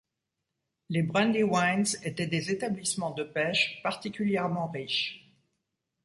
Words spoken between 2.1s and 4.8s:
des établissements de pêche particulièrement